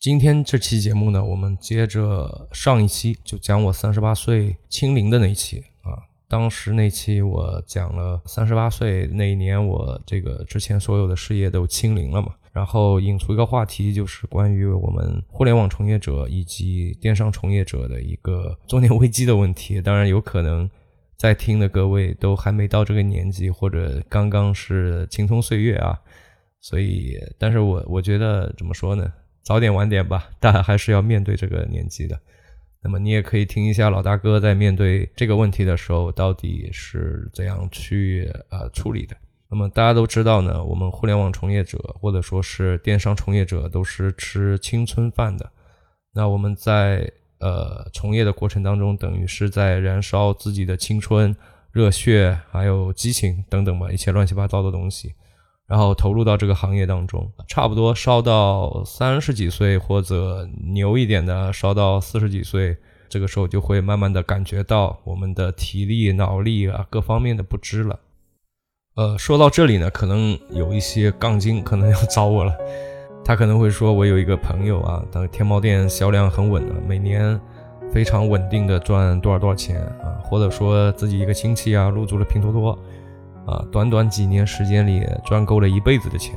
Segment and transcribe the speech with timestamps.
[0.00, 5.92] 今天这期节目呢，我们接着上一期就讲我三十八岁清零的那一期啊。
[6.26, 12.34] 当时那期我讲了三十八岁那一年，我这个之前所有的事业都清零了嘛。
[12.50, 19.82] 然后引出一个话题，就是关于我们互联网从业者以及电商从业者的一个中年危机的问题。
[19.82, 20.68] 当然，有可能
[21.18, 26.00] 在听的各位都还没到这个年纪，或者刚刚是青葱岁月啊。
[26.62, 29.12] 所以，但是我我觉得怎么说呢？
[29.42, 32.18] 早点晚点吧，但还是要面对这个年纪的。
[32.82, 39.14] 那么你也可以听一下老大哥在面对这个问题的时候到底是怎样去呃处理的。
[39.50, 45.50] 那么大家都知道呢，我们互联网从业者或者说是电商从业者都是吃青春饭的。
[46.12, 51.34] 那我们在呃从业的过程当中，等于是在燃烧自己的青春、
[51.72, 55.14] 热血还有激情等等吧，一些乱七八糟的东西。
[55.70, 62.76] 然后投入到这个行业当中，差不多烧到三十几岁或者牛一点的烧到四十几岁，
[63.08, 68.00] 这个时候就会慢慢的感觉到我们的体力、脑力啊各方面的不支了。
[68.96, 72.52] 呃，说到这里呢，可能有一些杠精可能要找我了，
[73.24, 77.40] 他可能会说，我有一个朋友啊，他天猫店销量很稳的，每年
[77.92, 82.76] 非常稳定的赚多少多少钱啊，或者说自己一个亲戚啊入驻了拼多多。
[83.50, 86.36] 啊，短短几年时间里赚够了一辈子的钱，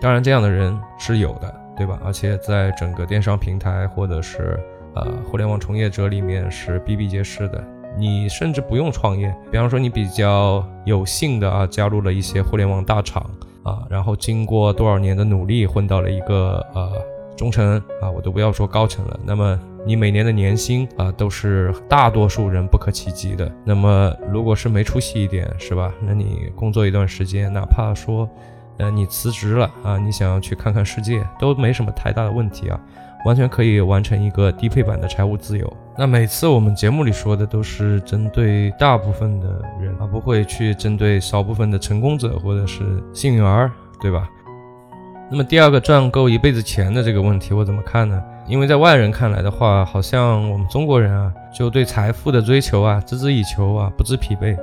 [0.00, 2.00] 当然这样的人是有的，对吧？
[2.02, 4.58] 而且在整个电商平台或者是
[4.94, 7.62] 呃互联网从业者里面是比比皆是的。
[7.98, 13.22] 你甚至不用创业，比方说你比较有幸的啊加入了一些互联网大厂
[13.62, 16.90] 啊，然后经过多少年的努力混到了一个呃
[17.36, 19.20] 中层啊，我都不要说高层了。
[19.22, 19.60] 那么。
[19.86, 23.50] 你每年的年薪啊，都是大多数人不可企及的。
[23.64, 25.92] 那么，如果是没出息一点，是吧？
[26.00, 28.28] 那你工作一段时间，哪怕说，
[28.78, 32.78] 呃，你辞职了啊，你想要去看看世界，都没什么太大的问题啊，
[33.24, 35.72] 完全可以完成一个低配版的财务自由。
[35.96, 44.28] 那每次我们节目里说的都是针对大部分的人，而不会去针对少部分的成功者或者是幸运儿，对吧？
[45.30, 48.22] 那么第二个赚够一辈子钱的这个问题，我怎么看呢？
[48.48, 54.56] 因为在外人看来的话，好像我们中国人啊，就对财富的追求啊，孜孜以求啊，不知疲惫。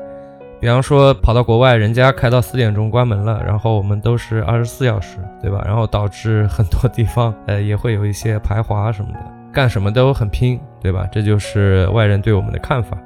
[0.60, 5.62] 比方说跑到国外，人家开到四点钟关门了，然后我们都是 二十四小时，对吧？
[5.66, 9.20] 然后导致很多地方呃也会有一些排华什么的，
[9.54, 11.08] 干什么都很拼，对吧？
[11.12, 12.98] 这就是外人对我们的看法。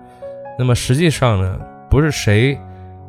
[0.57, 1.59] 那么实际上呢，
[1.89, 2.57] 不是谁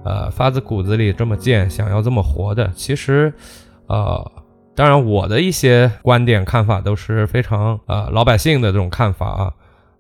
[0.04, 3.32] 呃发自骨子里这么贱，想要这么活的，其实，
[3.87, 4.32] 呃。
[4.81, 9.53] 当然，我的一些观点看法都是非常呃老百姓的这种看法啊，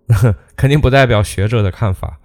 [0.56, 2.18] 肯定不代表学者的看法。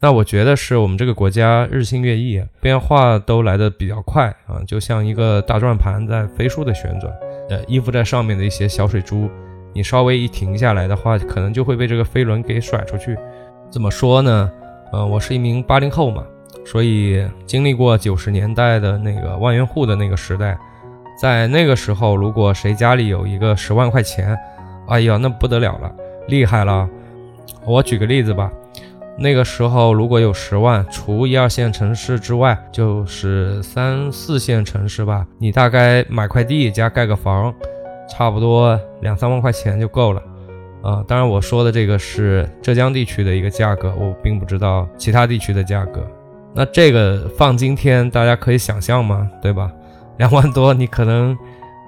[0.00, 7.12] 那我觉得是我们这个国家日新月异，变化都来得比较快啊，就像一个大转盘在飞速的旋转，
[7.50, 9.28] 呃，依附在上面的一些小水珠，
[9.74, 13.18] 你稍微一停下来的话，可能就会被这个飞轮给甩出去。
[13.70, 14.50] 怎么说呢？
[14.94, 16.24] 呃，我是一名八零后嘛，
[16.64, 20.58] 所以经历过九十年代的那个万元户的那个时代。
[21.20, 24.38] 在那个时候，如果谁家里有一个十万块钱，
[24.86, 25.92] 哎呀，那不得了了，
[26.28, 26.88] 厉害了。
[27.66, 28.50] 我举个例子吧，
[29.18, 37.52] 那个时候如果有十万，除一二线城市之外，就是三四线城市吧，你大概买块地加盖个房，
[38.08, 40.22] 差不多两三万块钱就够了。
[40.84, 46.00] 啊，当然我说的这个是浙江地区的一个价格，我并不知道其他地区的价格。
[46.54, 49.28] 那这个放今天，大家可以想象吗？
[49.42, 49.70] 对吧？
[50.18, 51.36] 两万多，你可能，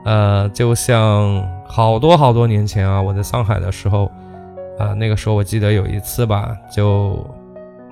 [0.04, 4.10] 呃，就像好多好多年前啊，我在上海的时候，
[4.78, 7.24] 啊，那个时候我记得有一次吧，就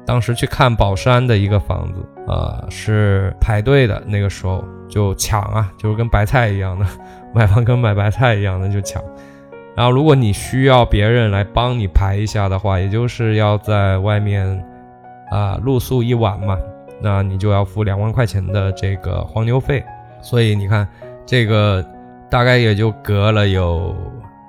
[0.07, 6.87] 当时去看宝山的一个房子，呃，是排队的，那个时候就抢啊，就是跟白菜一样的，
[7.35, 9.03] 买房跟买白菜一样的就抢。
[9.77, 14.65] 然后如果你需要别人来帮你排一下的话，也就是要在外面
[15.31, 16.57] 啊露宿一晚嘛，
[17.01, 19.85] 那你就要付两万块钱的这个黄牛费。
[20.21, 20.87] 所以你看，
[21.25, 21.85] 这个
[22.31, 23.97] 大概也就隔了有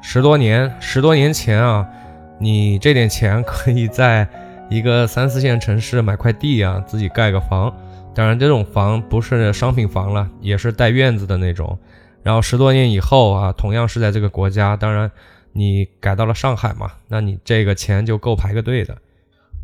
[0.01, 1.87] 十多年，十多年前啊，
[2.39, 4.27] 你这点钱可以在
[4.69, 7.73] 一个三四线城市买块地啊，自己盖个房。
[8.15, 11.77] 当然，这种房不是商品房了，也是带院子的那种。
[12.23, 15.09] 然后十多年以后啊，同样是在这个国家，当然
[15.53, 18.97] 你改到了上海嘛，那你这个钱就够排个队的。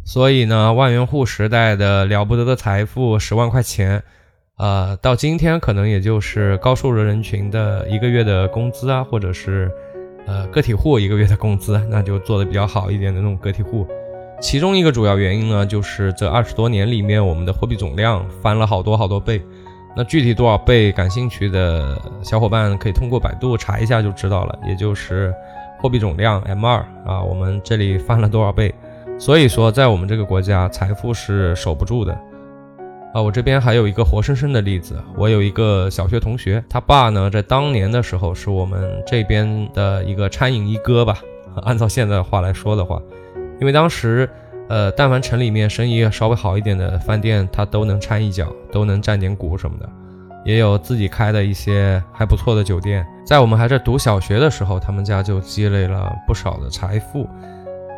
[0.05, 4.03] 所以呢，万元户时代的了不得的财富，十万块钱。
[4.57, 9.69] 呃，到今天可能也就是高收入人群的一个月的工资啊，或者是
[10.25, 13.85] 呃个体户一个月的工资，那就做的比较好一点的那种个体户。
[14.39, 19.41] 其中一个主要原因呢，就是这二十多年里面我们的货币总量翻了好多好多倍。
[19.93, 25.33] 那具体多少倍，感兴趣的小伙伴可以通过百度查一下就知道了，也就是
[25.81, 28.73] 货币总量 M 二啊，我们这里翻了多少倍？
[29.17, 32.17] 所以说，在我们这个国家，财富是守不住的
[33.15, 33.21] 啊。
[33.21, 41.17] 我这边还有一个活生生的例子，我有一个小学同学，他爸呢，在当年的时候是我们这边的一个餐饮一哥吧，
[41.63, 43.01] 按照现在的话来说的话，
[43.59, 44.29] 因为当时。
[44.67, 49.87] 呃，但凡城里面生意稍微好一点的饭店，他都能掺一脚，都能占点股什么的。
[50.43, 53.05] 也有自己开的一些还不错的酒店。
[53.23, 57.29] 在我们还在读小学的时候，他们家就积累了不少的财富。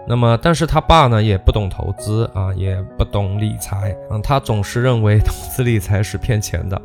[0.07, 4.17] 那么，但是他爸呢，也不懂投资啊，也不懂理财啊。
[4.23, 6.81] 他总是认为投资理财是骗钱的。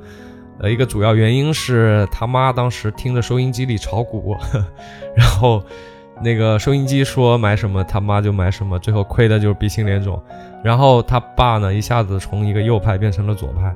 [0.59, 4.37] 呃，一个主要原因是他妈当时听着收音机里炒股，
[5.17, 5.63] 然后。
[6.25, 10.23] 那个收音机说买什么，他妈就买什么，最后亏的就是鼻青脸肿。
[10.63, 13.75] 然后他爸呢，一下子从一个右派变成了左派，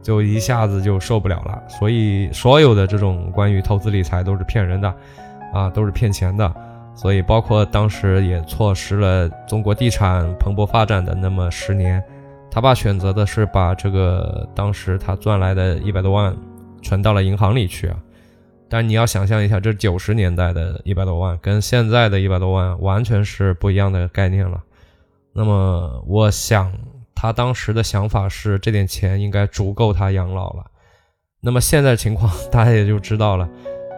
[0.00, 1.60] 就一下子就受不了了。
[1.66, 4.94] 所以所有的这种关于投资理财都是骗人的，
[5.52, 6.54] 啊，都是骗钱的。
[7.00, 12.02] 所以包括当时也错失了中国地产蓬勃发展的那么十年。
[12.50, 16.36] 他爸选择的是把这个当时他赚来的一百多万
[16.82, 17.96] 存到了银行里去啊。
[18.68, 24.62] 但你要想象一下，这九十年代的一百多万，跟现在的一百多万完全是不一样的概念了。
[25.32, 26.70] 那么，我想
[27.14, 30.66] 他当时的想法是，这点钱应该足够他养老了。
[31.40, 33.48] 那么现在情况大家也就知道了。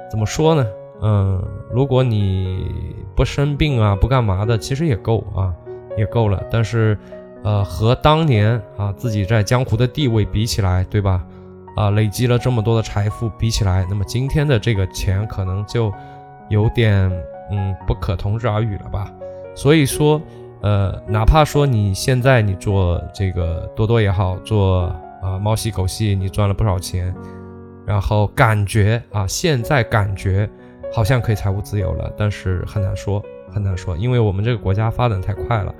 [0.08, 0.64] 怎么说呢？
[1.02, 2.66] 嗯，如果你
[3.14, 5.52] 不生病啊，不干嘛的，其实也够啊，
[5.96, 6.42] 也够了。
[6.50, 6.96] 但是，
[7.42, 11.24] 呃，和当年啊自己在江湖的地位比起来，对吧？
[11.74, 15.92] 啊，累积了这么多的财富，比起来，那么今天的这个钱可能就
[16.48, 17.10] 有点，
[17.50, 19.10] 嗯，不可同日而语了吧？
[19.56, 20.20] 所以说，
[20.60, 24.82] 呃，哪怕说你现在你做这个多多也好，做
[25.22, 27.12] 啊猫戏狗戏，你赚了不少钱，
[27.84, 30.48] 然后感觉啊，现在感觉
[30.92, 35.74] 好像可以财务自由了，但是很难说，很难说，因为我们这个国家发展太快了。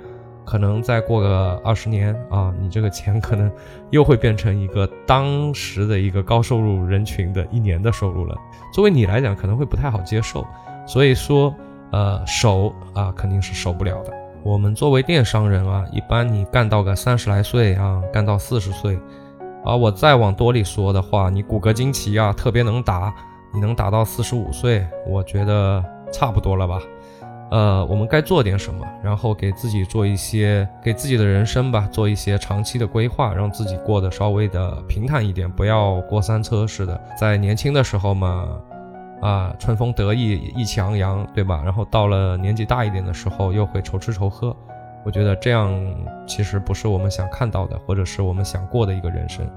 [0.45, 3.49] 可能再过个二十年啊，你这个钱可能
[3.91, 8.35] 又会变成一个当时的一个高收入人群的一年的收入了。
[8.73, 10.45] 作为你来讲，可能会不太好接受。
[10.85, 11.55] 所以说，
[11.91, 14.11] 呃，守啊肯定是守不了的。
[14.43, 18.99] 我们作为电商人啊，一般你干到个三十来岁啊，干到四十岁，
[19.63, 23.15] 啊，我再往多里说的话，你骨骼惊奇啊，特别能打，
[23.53, 26.81] 你能打到四十五岁，我觉得差不多了吧。
[27.51, 36.99] 呃，我们该做点什么，然后给自己做一些，给自己的人生吧，做一些长期的规划，让自己过得稍微的平坦一点，不要过山车似的。
[37.15, 38.47] 在年轻的时候嘛，
[39.21, 41.61] 啊，春风得意，意气昂扬，对吧？
[41.63, 44.55] 然后到了年纪大一点的时候，又会愁吃愁喝。
[45.05, 45.69] 我觉得这样
[46.25, 49.47] 其实不是我们想看到的，或者是我们想过的一个人生。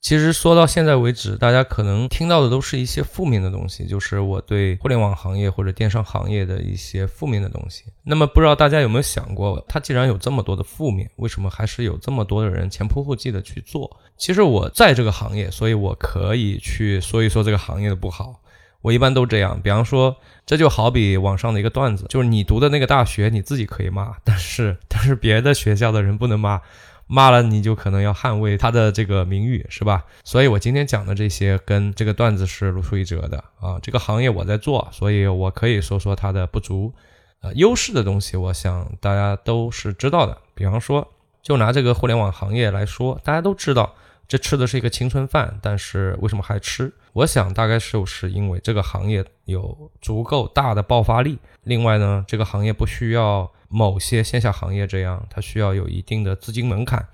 [0.00, 7.84] 其实说到现在为止，大家可能听到的都是一些负面的东西，就是我对互联网行业或者电商行业的一些负面的东西。
[8.02, 13.94] 那么不知道大家有没有想过，它既然有这么多的负面，为什么还是有这么多的人前仆后继的去做？
[14.16, 18.40] 其实我在这个行业，所以我可以去说一说这个行业的不好。
[18.80, 26.62] 我一般都这样，比方说，这就好比网上的一个段子，就是你读的那个大学，你自己可以骂，但是但是别的学校的人不能骂。
[27.12, 30.04] 骂了你就可能要捍卫他的这个名誉，是吧？
[30.22, 33.80] 所以我今天讲的这些跟这个段子是如出一辙的啊。
[33.82, 36.92] 这个行业我在做，所以我可以说说它的不足，
[37.40, 40.38] 呃，优势的东西，我想大家都是知道的。
[40.54, 41.06] 比方说，
[41.42, 43.92] 就拿这个互联网行业来说，大家都知道。
[44.28, 46.92] 这吃的是一个青春饭，但是为什么还吃？
[47.14, 51.36] 我想大概就是因为这个行业有足够大的爆发力。
[51.64, 57.06] 另外呢，这个行业不需要某些线下行业这样，它需要有一定的资金门槛。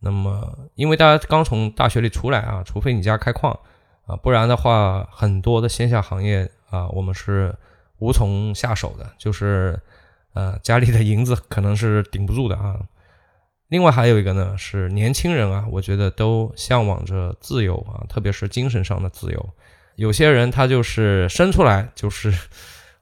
[0.00, 3.52] 那么，因为大家刚从大学里出来啊，除非你家开矿
[4.06, 7.54] 啊，不然的话，很多的线下行业啊，我们是
[7.98, 9.78] 无从下手的，就是
[10.32, 12.80] 呃，家里的银子可能是顶不住的啊。
[13.68, 19.50] 另外还有一个呢，是年轻人啊，我觉得都向往着自由啊，特别是精神上的自由。
[19.96, 22.32] 有些人他就是生出来就是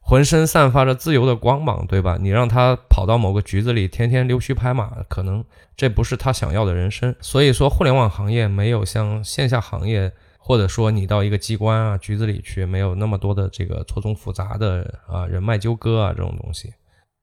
[0.08, 2.16] 浑身散发着自由的光芒，对吧？
[2.18, 5.44] 你让他跑到某个局子里天天溜须拍马，可能
[5.76, 7.14] 这不是他想要的人生。
[7.20, 16.72] 所以说，互联网行业没有像线下行业，或者说你到一个机关啊、局子里去，没有那么多的这个错综复杂的啊人脉纠葛啊这种东西。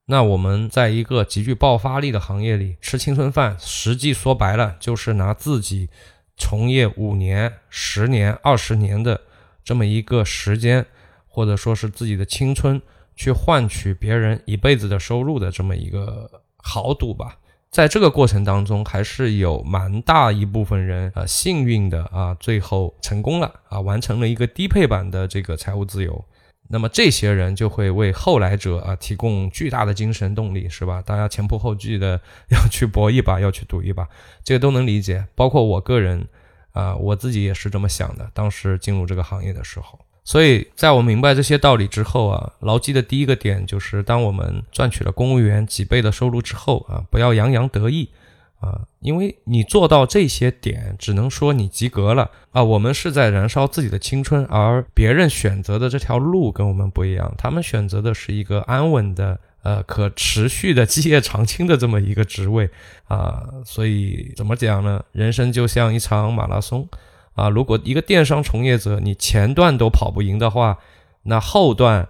[0.06, 5.90] 那我们在一个极具爆发力的行业里吃青春饭，实际说白了就是拿自己
[6.38, 9.22] 从业五年、十年、二十年的
[9.64, 10.86] 这么一个时间，
[11.36, 12.82] 或者说是自己的青春，
[13.14, 17.38] 去换取别人一辈子的收入的这么一个豪赌吧。
[17.70, 26.24] 在这个过程当中，还是有蛮大一部分人啊幸运的啊，最后成功了啊，完成了一个低配版的这个财务自由。
[26.70, 31.02] 那么这些人就会为后来者啊提供巨大的精神动力，是吧？
[31.02, 32.18] 大家前仆后继的
[32.50, 34.08] 要去搏一把，要去赌一把，
[34.42, 35.26] 这个都能理解。
[35.36, 36.26] 包括我个人
[36.72, 38.32] 啊，我自己也是这么想的。
[38.34, 48.10] 当时进入这个行业的时候，所以在我明白这些道理之后啊，牢记的第一个点就是：当我们赚取了公务员几倍的收入之后啊，不要洋洋得意。
[48.62, 52.64] 啊，因为你做到这些点，只能说你及格了啊。
[52.64, 62.68] 我们是在燃烧自己的青春，而别人选择的这条路跟我们不一样，他们选择的是一个安稳的、呃可持续的基业长青的这么一个职位
[63.08, 63.44] 啊。
[63.66, 65.04] 所以怎么讲呢？
[65.12, 66.88] 人生就像一场马拉松
[67.36, 67.48] 啊。
[67.50, 70.80] 如果一个电商从业者，你前段都跑不赢的话，
[71.24, 72.10] 那后段，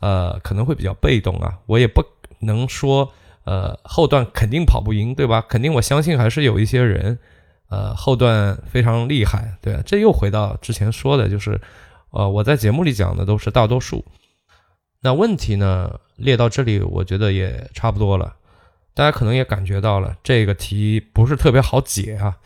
[0.00, 1.58] 呃，可能会比较被动啊。
[1.66, 2.04] 我也不
[2.38, 3.12] 能说。
[3.46, 5.40] 呃，后段肯定跑不赢，对吧？
[5.48, 7.16] 肯定，我相信还是有一些人，
[7.68, 11.60] 呃，后段非常厉害，对这又回到之前说的，就是，
[12.10, 14.04] 呃，我在节目里讲的都是大多数。
[15.00, 18.34] 那问题呢，列到这里，我觉得也差不多了。
[18.94, 22.38] 大家可能也感觉到了，这个题不是特别好解啊。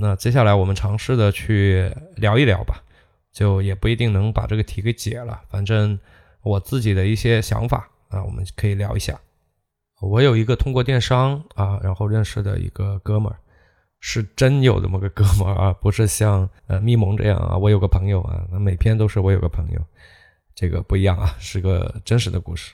[0.00, 2.82] 那接下来我们尝试的去聊一聊吧，
[3.32, 5.40] 就也不一定能把这个题给解了。
[5.48, 5.98] 反正
[6.42, 9.18] 我自己的一些想法啊，我们可以聊一下。
[10.00, 13.36] 我有一个通过电商啊，然后认识的一个哥们儿，
[13.98, 17.58] 是真有这么个哥们儿啊，不是像呃咪蒙这样啊。
[17.58, 19.80] 我有个朋友啊，那每篇都是我有个朋友，
[20.54, 22.72] 这个不一样啊，是个真实的故事。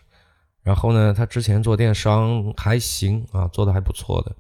[0.63, 4.37] 然后呢，他之前做电商还行啊，做的还不错的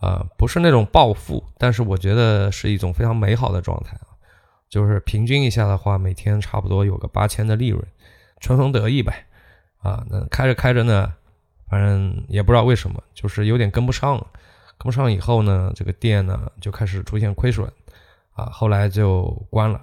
[0.00, 4.18] 啊，不是那种暴富，但是我觉得是一种非常美好的状态啊，
[4.68, 7.86] 就是平均一下的话，每天差不多有个八千的利润，
[8.40, 9.26] 春风得意呗
[9.78, 10.04] 啊。
[10.10, 11.12] 那开着开着呢。
[11.70, 14.26] 反正也不知道为什么，就是有点跟不上了。
[14.76, 17.64] 跟不上以后呢，这个店呢就开始出现亏损，
[18.32, 19.80] 啊，后来就关了。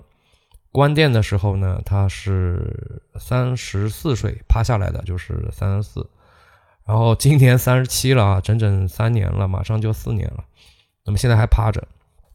[0.74, 6.06] 关店的时候呢，他是三十四岁趴下来的，就是三十四。
[6.88, 10.44] 然后今年三十七了啊，整整三年了，马上就四年了。
[11.06, 11.86] 那么现在还趴着，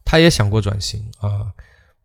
[0.05, 1.51] 他也想过转型啊。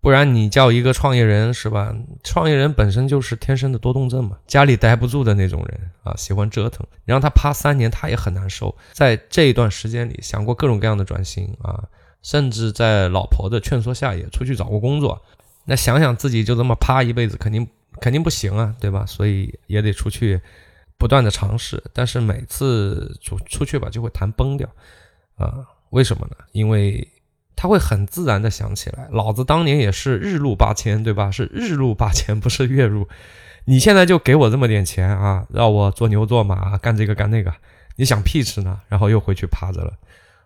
[0.00, 1.92] 不然你叫一个创业人是吧？
[2.22, 6.86] 创业人本身就是天生的多动症嘛，家里待不住的那种人啊，喜欢折腾。
[7.04, 8.74] 你让他趴三年，他也很难受。
[8.92, 11.82] 在这一段时间里，想过各种各样的转型啊，
[12.22, 15.20] 甚至在老婆的劝说下也出去找过工作。
[15.64, 17.66] 那想想自己就这么趴一辈子，肯定
[18.00, 19.04] 肯定不行啊，对吧？
[19.04, 20.40] 所以也得出去
[20.98, 21.82] 不断的尝试。
[21.94, 24.68] 但是每次出出去吧，就会谈崩掉
[25.36, 25.64] 啊？
[25.90, 26.36] 为什么呢？
[26.52, 27.08] 因为。
[27.60, 31.28] 他会很自然的想起来，老子当年也是日入八千，对吧？
[31.28, 33.08] 是日入八千，不是月入。
[33.64, 37.52] 你现在就给我这么点钱啊，让我做牛做马，干这个干那个，
[37.96, 38.80] 你想屁吃呢？
[38.86, 39.92] 然后又回去趴着了，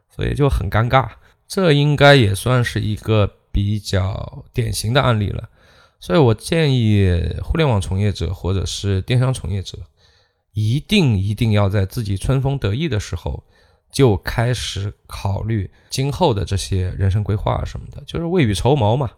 [0.08, 1.06] 所以就很尴尬。
[1.46, 5.50] 这应该也算是一个比较典型的案例了。
[6.00, 9.76] 所以我建议互联网从业者或者是电商从业者，
[10.52, 13.44] 一定一定要在自己春风得意的时候。
[13.92, 19.10] 就开始考虑今后的这些人生规划什么的，就是未雨绸缪嘛。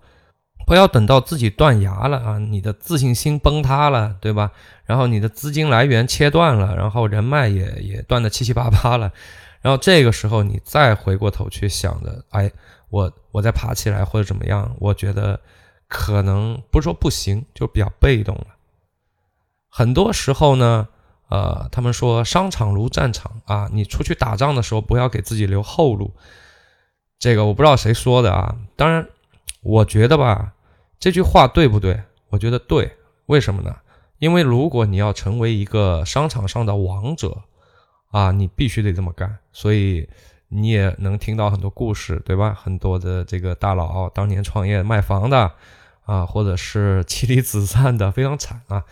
[0.67, 4.51] 不要等到自己断崖了啊，你的自信心崩塌了，对吧？
[4.85, 9.13] 然后你的资金来源切断了，然后人脉也也断得七七八八了，
[9.61, 12.51] 然后这个时候你再回过头去想着，哎，
[12.91, 15.41] 我我再爬起来或者怎么样，我觉得
[15.87, 18.47] 可能不是说不行，就比较被动了。
[19.69, 20.89] 很多时候呢。
[21.35, 26.13] 呃，他们说商场如战场啊，你出去打仗的时候不要给自己留后路。
[27.19, 29.09] 这个我不知道谁说的啊，当然，
[29.61, 30.53] 我觉得吧，
[31.01, 32.01] 这句话对不对？
[32.29, 33.75] 我觉得对，为什么呢？
[34.21, 37.43] 因为如果你要成为一个商场上的王者
[38.13, 39.39] 啊，你必须得这么干。
[39.51, 40.09] 所以
[40.49, 42.55] 你也能听到很多故事，对吧？
[42.55, 45.51] 很多的这个大佬当年创业卖房的
[46.05, 48.85] 啊，或者是妻离子散的，非常惨啊。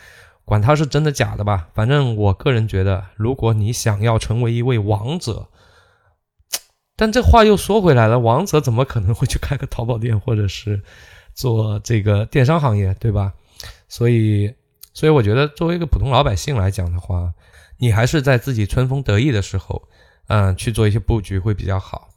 [0.53, 5.49] 管他是真的假的吧，反正我个人觉得，如果你想要成为一位王者，
[6.95, 10.83] 但这话又说回来了，王者怎么可能会去开个淘宝店或者是
[11.33, 13.33] 做这个电商行业，对吧？
[13.89, 14.53] 所以，
[14.93, 17.33] 所以我觉得作为一个普通老百姓来讲的话，
[17.79, 19.89] 你还是在自己春风得意的时候，
[20.27, 22.11] 嗯，去做一些布局会比较好。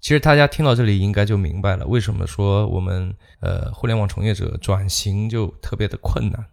[0.00, 6.46] 其实大家听到这里应该就明白了，为什么说我们呃互联网从业者转型就特别的困难。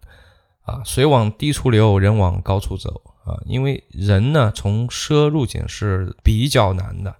[0.70, 3.34] 啊，水往低处流，人往高处走啊！
[3.44, 7.12] 因为人呢，从奢入俭是比较难的。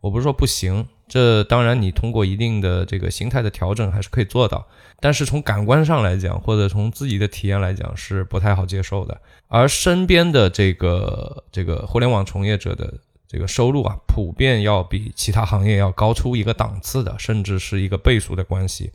[0.00, 4.66] 我不是说不行，这当然你通过一定的这个心态的调整还是可以做到。
[4.98, 9.20] 但是从感官上来讲，或者从自己的体验来讲，是不太好接受的。
[9.46, 12.92] 而身边的这个这个互联网从业者的
[13.28, 18.90] 这个收入啊，普遍要比其他行业要高出一个档次的，甚至是一个倍数的关系。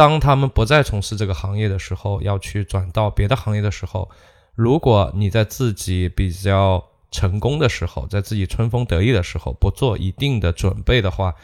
[0.00, 4.10] 当他们不再从事这个行业的时候，要去转到别的行业的时候，
[4.54, 11.34] 如果你在自己比较成功的时候，在自己春风得意的时候不做一定的准备的话，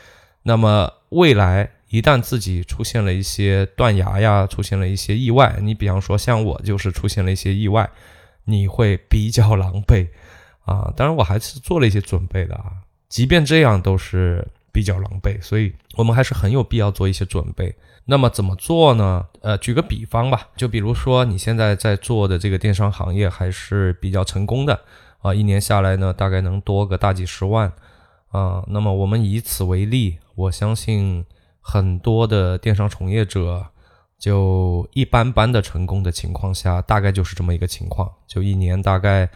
[0.43, 7.91] 那么未来一旦自己出现了一些断崖呀，出现了一些意外，你比方说像我就是出现了一些意外，
[8.45, 10.09] 你会比较狼狈。
[10.65, 12.73] 啊，当然我还是做了一些准备的啊，
[13.11, 17.75] 即便这样都是比较狼狈，所以我们还是很有必要做一些准备。
[18.04, 19.25] 那么怎么做呢？
[19.40, 24.78] 呃，举个比方吧，就比如说你现在在做的这个电商行业还是比较成功的
[25.23, 27.73] 啊，一年下来呢大概能多个大几十万
[28.28, 28.62] 啊。
[28.66, 31.25] 那么我们以此为例，我相信
[31.62, 33.64] 很多的电商从业者
[34.18, 39.30] 就一般般的成功的情况下，大概就是这么一个情况，就一年大概。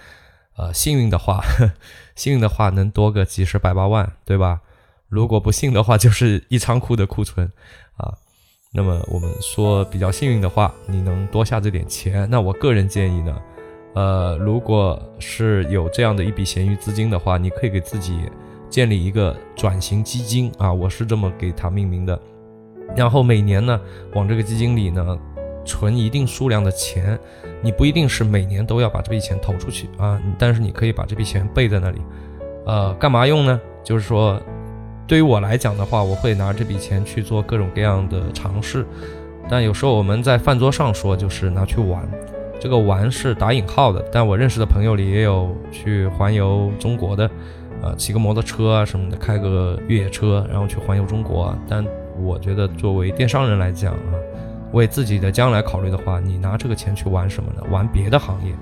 [0.56, 1.40] 呃，幸运的话，
[2.14, 4.60] 幸运的话能多个几十百八万，对吧？
[5.10, 7.46] 如果不幸的话，就是一仓库的库存
[7.98, 8.10] 啊。
[8.72, 13.36] 那么我们说比较幸运的话，你能多下这点钱，那我个人建议呢，
[13.94, 18.20] 呃，如果是有这样的一笔闲余资金的话，你可以给自己
[18.70, 22.18] 建立一个转型基金啊，我是这么给它命名的。
[22.96, 23.78] 然后每年呢，
[24.14, 25.18] 往这个基金里呢。
[25.62, 27.16] 存一定数量的钱，
[27.62, 32.00] 你不一定是每年都要把这笔钱投出去啊，但是你可以把这笔钱备在那里，
[32.64, 33.60] 呃，干嘛用呢？
[33.84, 34.40] 就是说，
[35.10, 38.86] 对于我来讲的话，我会拿这笔钱去做各种各样的尝试，
[39.48, 42.08] 但有时候我们在饭桌上说就是拿去玩，
[42.60, 47.28] 这个玩是打引号的，但我认识的朋友里也有去环游中国的，
[47.82, 51.84] 呃，骑个摩托车啊什么的，开个越野车然后去环游中国，但
[52.16, 54.14] 我觉得作为电商人来讲啊。
[54.70, 57.64] 为自己的将来考虑的话，你拿这个钱去玩什么呢？
[57.68, 58.54] 玩别的行业，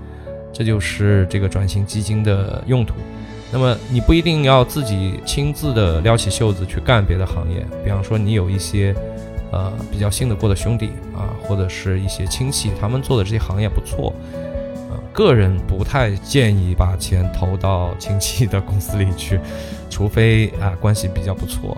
[0.51, 2.95] 这就是这个转型基金的用途。
[3.51, 8.95] 那么你不一定要自己亲自的撩起袖子去干别的行业，比方说你有一些
[9.51, 14.13] 呃比较信得过的兄弟啊，或者是一些亲戚，他们做的这些行业不错，
[14.91, 19.41] 呃，个人不太建议把钱投到亲戚的公司里去，
[19.89, 21.77] 除非啊关系比较不错。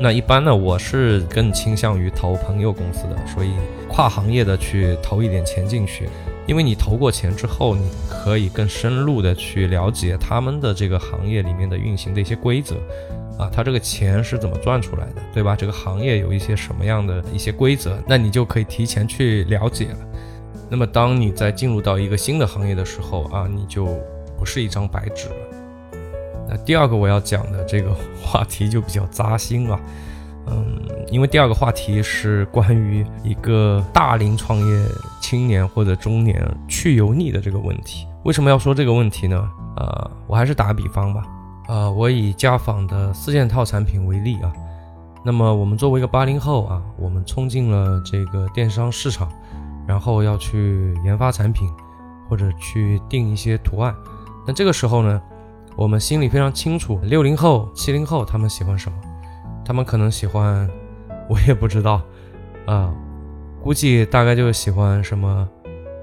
[0.00, 3.50] 那一般呢，我是更倾向于投朋友公司的，所以
[3.88, 6.08] 跨行业的去投一点钱进去，
[6.46, 12.76] 因为你投过钱之后，你可以更深入的去了解他们的这个行业里面的运行的一些规则，
[13.38, 15.56] 啊，他这个钱是怎么赚出来的，对吧？
[15.56, 19.98] 这个行业有一些什么样的一些规则，那你就可以提前去了解了。
[20.70, 23.86] 那么当你在进入到一个新的行业的时候啊，你就
[24.38, 25.34] 不是一张白纸了。
[26.48, 29.80] 那第二个我要讲的这个话题就比较扎心啊，
[30.46, 30.78] 嗯，
[31.10, 34.84] 因为第二个话题是关于一个大龄创业
[35.20, 38.06] 青年或者中年去油腻的这个问题。
[38.24, 39.48] 为什么要说这个问题呢？
[39.76, 41.22] 呃，我还是打个比方吧，
[41.68, 44.52] 呃，我以家纺的四件套产品为例啊，
[45.24, 49.28] 那么我们作为一个八零后啊，我们冲进了这个电商市场，
[49.86, 51.68] 然后要去研发产品
[52.28, 53.94] 或者去定一些图案，
[54.46, 55.20] 那这个时候呢？
[55.76, 58.96] 我们心里非常清楚，六零后、七零后他们喜欢什么？
[59.64, 60.68] 他们可能喜欢，
[61.28, 62.02] 我也不知道，
[62.66, 62.94] 啊，
[63.62, 65.48] 估计大概就是喜欢什么，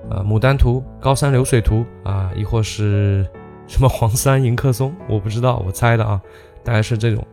[0.10, 3.26] 呃，牡丹图、高山流水图啊，亦或是
[3.67, 6.21] 什么黄山迎客松，我不知道，我猜的啊，
[6.63, 7.26] 大概是这种，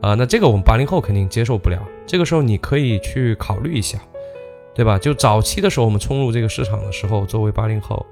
[0.00, 1.82] 啊，那这个我们八零后肯定接受不了。
[2.06, 3.98] 这个时候你可以去考虑一下，
[4.74, 4.98] 对吧？
[4.98, 8.04] 就早期的时候我们冲入这个市场的时候，作为八零后。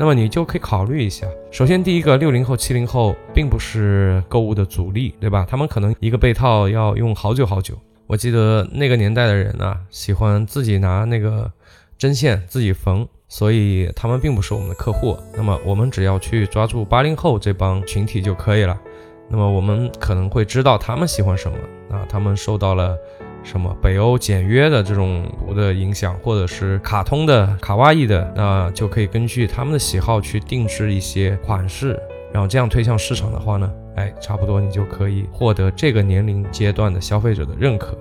[0.00, 5.46] 那么你就可以考虑一下，首先第一个，六零后、七零后并不是购物的主力，对吧？
[5.46, 7.74] 他们可能一个被套要用好久好久。
[8.06, 11.52] 我记得那个年代的人啊，喜欢自己拿那个
[11.98, 15.18] 针线自己缝，所以他们并不是我们的客户。
[15.36, 18.80] 那么我们只要去抓住八零后这帮群体就可以了。
[19.28, 21.58] 那么我们可能会知道他们喜欢什么
[21.94, 22.96] 啊，他们受到了。
[23.42, 31.98] 什么北欧简约的这种图的影响，或者是卡通的、卡哇伊的，那就可以根据他们的喜好去定制一些款式，
[32.32, 37.96] 然后这样推向市场的话呢，哎，差不多你就可以获得这个年龄阶段的消费者的认可。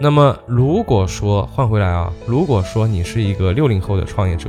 [0.00, 4.48] 那么如果说换回来啊，如果说你是一个六零后的创业者，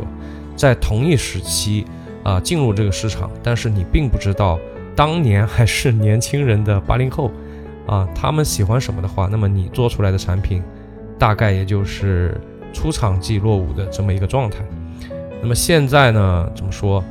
[0.56, 1.86] 在同一时期
[2.24, 4.60] 啊进入这个市场，但是你并不知道
[4.96, 7.32] 当年还是年轻人的八零后。
[7.86, 10.64] 啊，他们喜欢什么的话，那么你做出来的产品，
[11.20, 12.40] 大概也就是
[12.72, 14.60] 出厂即落伍的这么一个状态。
[15.42, 17.04] 那么现在呢，怎么说？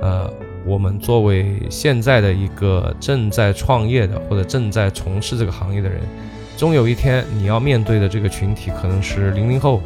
[0.00, 0.30] 呃，
[0.66, 6.00] 我们作为现在的一个正在创业的或者正在从事这个行业的人，
[6.56, 9.82] 终有一天你要面对的这个群体可能是零零后，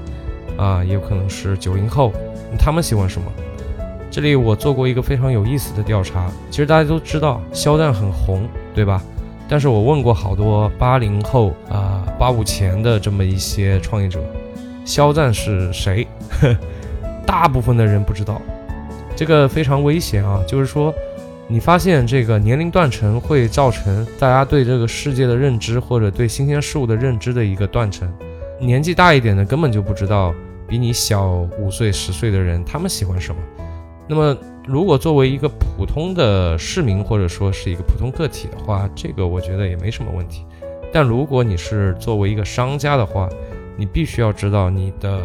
[0.57, 2.13] 啊，也有可能是九零后。
[2.59, 3.31] 他们喜欢什么？
[4.11, 9.03] 这里我做过一个非常有意思的调查，其实大家都知道肖战很红，对吧？
[9.49, 14.21] 但是我问过好多八零后啊八五前的这么一些创业者，
[14.85, 16.07] 肖战是谁？
[17.27, 18.41] 大部分的人不知道，
[19.17, 20.43] 这个非常危险啊！
[20.47, 20.95] 就是说，
[21.47, 28.11] 你发现这个年龄断层会造成大家对这个世界的认知或者对新鲜事物的认知的一个断层。
[28.59, 30.35] 年纪大一点的根本就不知道
[30.67, 33.41] 比你小五岁十岁的人他们喜欢什么。
[34.09, 34.37] 那么，
[34.69, 40.45] 如果作为一个普通的市民或者说是一个普通个体的话，这个我觉得也没什么问题。
[40.93, 43.29] 但如果你是作为一个商家的话，
[43.77, 45.23] 你必须要知道你的。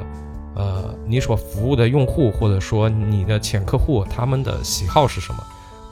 [0.55, 5.43] 呃，你所服务的用户或者说你的潜客户，他们的喜好是什么？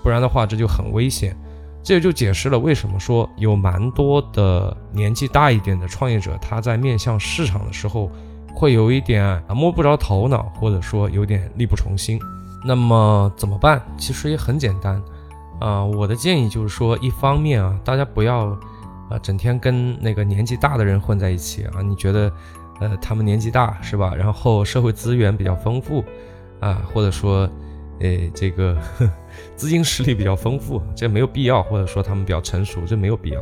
[0.04, 1.36] 不然的话，这就很危险。
[1.82, 8.12] 这也就解释了为什么说有蛮多的年纪大一点的创业者，他在面向市场的时候
[8.54, 12.20] 会有一点摸不着头脑，或者说有点力不从心。
[12.64, 13.82] 那么怎么办？
[13.98, 15.02] 其实也很简单
[15.60, 15.84] 啊。
[15.84, 18.58] 我的建议就是说，一方面啊，大家不要
[19.10, 21.82] 啊整天跟那个年纪大的人混在一起啊。
[21.82, 22.32] 你觉得？
[22.80, 24.16] 呃，他们年纪大是吧？
[24.16, 26.04] 然后社会资源比较丰富，
[26.60, 27.48] 啊，或者说，
[28.00, 28.76] 诶，这个
[29.56, 33.42] 资金实力比较丰富，这没有必要；或者说他们比较成熟，这没有必要。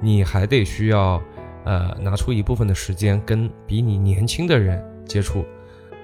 [0.00, 1.20] 你还得需要，
[1.66, 5.44] 呃，拿出一部分的时间跟比你年轻的人接触。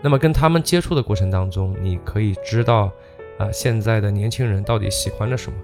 [0.03, 2.93] 那么跟他们接触的过程当中，你可以知道，
[3.39, 5.59] 啊，现在的年轻人到底喜欢的什么？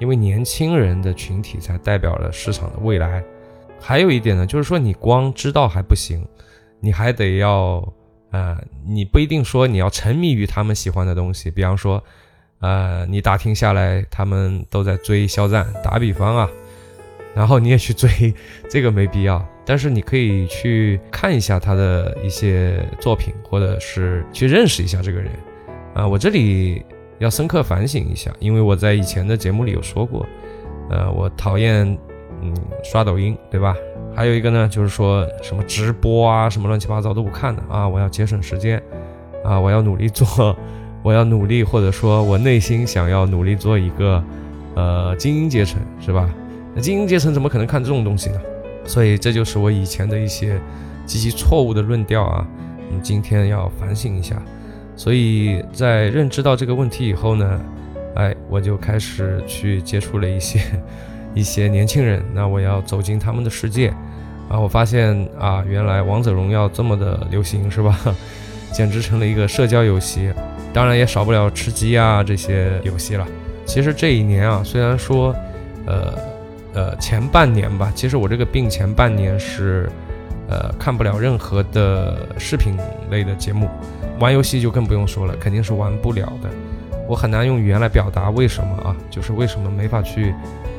[0.00, 3.22] 因为年轻人的群体才代表了市场的未来。
[3.80, 6.26] 还有一点呢，就是说你光知道还不行。
[6.80, 7.82] 你还得要，
[8.30, 12.02] 呃，你不一定说你要沉迷于他们喜欢的东西，比方说，
[12.60, 16.50] 呃，你打听下来他们都在追肖战，打比方啊，
[17.34, 18.34] 然后你也去追，
[18.68, 19.42] 这个没必要。
[19.64, 25.30] 但是你可以去看一下他的一些作品，或者是去认识一下这个人。
[25.94, 26.84] 啊，我这里
[27.18, 30.26] 要深刻反省一下，因为我在以前的节目里有说过，
[30.90, 31.86] 呃，我讨厌，
[32.42, 33.76] 嗯，刷抖音，对吧？
[34.14, 37.88] 还有一个呢，就是说什么直播啊，什么乱七八糟都不看的啊！
[37.88, 38.80] 我要节省时间
[39.42, 39.58] 啊！
[39.58, 40.56] 我要努力做，
[41.02, 44.22] 我要努力，或者说我内心想要努力做一个
[44.76, 46.28] 呃精英阶层，是吧？
[46.74, 48.40] 那精英阶层怎么可能看这种东西呢？
[48.86, 50.60] 所以这就是我以前的一些
[51.06, 52.46] 极其错误的论调啊！
[52.88, 54.40] 我们今天要反省一下。
[54.96, 57.60] 所以在认知到这个问题以后呢，
[58.14, 60.60] 哎，我就开始去接触了一些。
[61.34, 63.88] 一些年轻人，那我要走进他们的世界，
[64.48, 67.98] 啊，我发现啊，原来王者荣耀这么的流行，是吧？
[68.72, 70.32] 简直成了一个社交游戏，
[70.72, 73.26] 当然也少不了吃鸡啊这些游戏了。
[73.66, 75.34] 其实这一年啊，虽然说，
[75.86, 76.16] 呃
[76.74, 79.88] 呃，前半年吧，其实我这个病前半年是，
[80.48, 82.76] 呃，看不了任何的视频
[83.10, 83.68] 类的节目，
[84.18, 86.50] 玩游戏就更不用说了，肯定是玩不了的。
[87.08, 90.34] 我很难用语言来表达为什么啊，就是为什么没法去。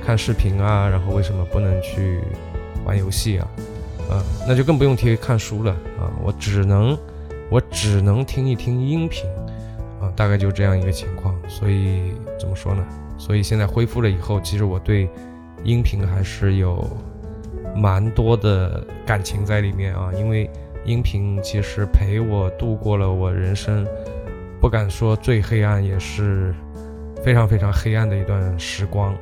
[0.05, 2.19] 看视频啊，然后为什么不能去
[2.86, 3.47] 玩游戏啊？
[4.08, 6.13] 啊，那就更不用提看书了啊！
[6.23, 6.95] 我只能，
[7.49, 9.27] 我只能听一听音频
[9.99, 11.36] 啊，大概就这样一个情况。
[11.47, 12.86] 所以怎么说呢？
[13.17, 15.10] 所以现在恢复了以后，其实我对
[15.65, 16.88] 音频还是有
[17.75, 20.49] 蛮多的感情在里面啊，因为
[20.86, 23.86] 音频其实陪我度过了我人生，
[24.62, 26.54] 不敢说最黑暗，也是
[27.23, 29.13] 非常非常黑暗的一段时光。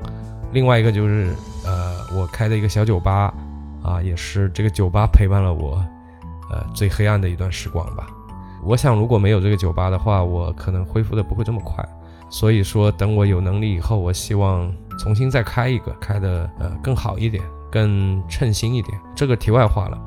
[0.51, 1.33] 另外一个就是，
[1.65, 3.33] 呃，我开的一个小酒吧，
[3.81, 5.83] 啊，也是这个酒吧陪伴了我，
[6.51, 8.05] 呃，最黑暗的一段时光吧。
[8.61, 11.83] 我想，如果没有这个酒吧的话，我可能恢复的不会这么快。
[12.29, 18.97] 所以说，等我有能力以后，我希望重新再开一个，开的呃更好一点，更称心一点。
[19.15, 19.97] 这个题外话了，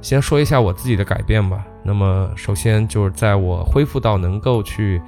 [0.00, 1.64] 先说一下我自己的改变吧。
[1.82, 5.00] 那么，首先就是在我恢复到能够去，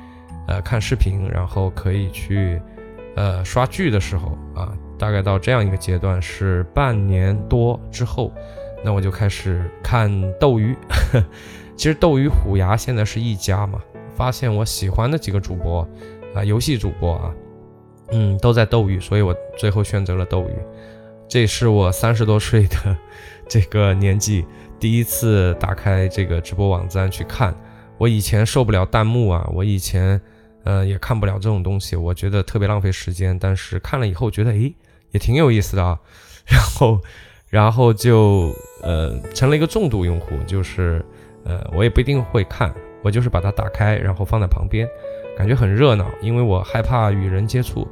[0.49, 2.61] 呃，看视频，然后可以去。
[3.17, 8.33] 呃，刷剧的时候啊，大概到这样一个阶段是半年多之后，
[8.85, 10.77] 那我就开始看斗鱼。
[11.79, 13.79] 其实斗鱼虎牙现在是一家嘛，
[14.17, 15.89] 发现我喜欢的几个主播
[16.35, 17.33] 啊，游戏主播啊，
[18.11, 20.55] 嗯，都在斗鱼，所以我最后选择了斗鱼。
[21.29, 22.97] 这是我三十多岁的
[23.49, 24.45] 这个年纪
[24.79, 27.55] 第一次打开这个直播网站去看。
[27.99, 30.21] 我以前受不了弹幕啊，我以前。
[30.67, 33.39] 呃，也看不了这种东西，我觉得特别浪费时间。
[33.39, 34.75] 但是看了以后觉得，诶，
[35.11, 36.01] 也挺有意思的啊。
[36.47, 36.99] 然后，
[37.51, 41.05] 然后就呃成了一个重度用户，就是
[41.45, 44.89] 呃我也不一定会看，我就是把它打开，然后放在旁边，
[45.37, 46.07] 感觉很热闹。
[46.21, 47.87] 因为我害怕与人接触，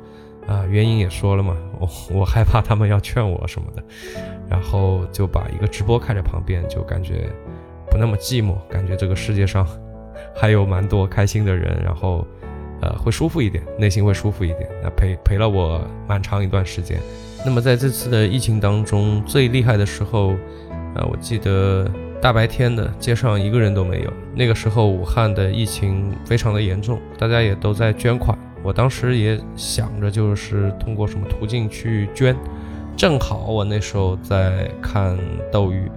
[0.46, 1.88] 啊，原因也说了嘛，我
[2.20, 3.82] 我害怕他们要劝我什么的。
[4.48, 7.28] 然后就把一个直播开在旁边，就感觉
[7.90, 9.66] 不那么寂寞，感觉这个世界上
[10.34, 11.82] 还有蛮多开心的人。
[11.82, 12.26] 然后。
[12.84, 14.68] 呃，会舒服一点，内心会舒服一点。
[14.82, 16.98] 那陪陪了我蛮长一段时间。
[17.46, 20.30] 那么在这次的疫情当中，最厉害的时候，
[20.96, 21.88] 啊，我记得
[22.22, 24.12] 大白天的街上一个人都没有。
[24.32, 28.38] 那个时候武汉的疫情非常的严重，大家也都在捐款。
[28.62, 32.36] 我当时也想着，就是通过什么途径去捐。
[32.96, 35.18] 正好我那时候在看
[35.50, 35.90] 斗鱼，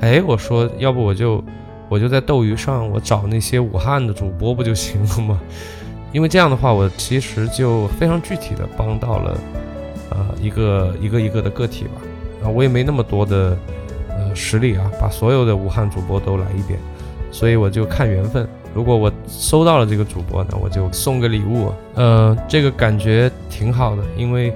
[0.00, 1.42] 哎，我说要不我就
[1.88, 5.40] 我就在斗鱼上我找那些武汉的主播不就行了吗？
[6.12, 9.38] 因为这样的话，我其实就非常具体的帮到了，
[10.10, 11.90] 呃，一个一个一个的个体吧。
[12.44, 13.56] 啊，我也没那么多的
[14.34, 16.78] 实力啊，把所有的武汉主播都来一遍，
[17.30, 18.46] 所以我就看缘分。
[18.74, 21.72] 如果我收到了这个主播呢，我就送个礼物。
[21.94, 24.52] 呃，这个感觉挺好的，因为